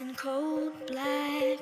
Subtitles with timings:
[0.00, 1.58] in cold black,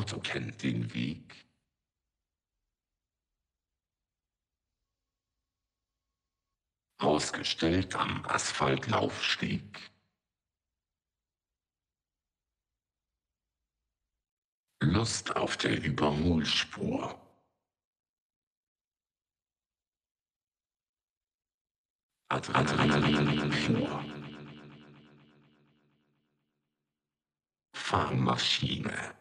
[0.00, 1.46] Auto kennt den Weg.
[6.96, 9.92] Ausgestellt am Asphaltlaufsteg.
[14.82, 17.20] Lust auf der Überholspur.
[22.30, 24.04] Adrenalin pur.
[27.74, 29.19] Fahrmaschine.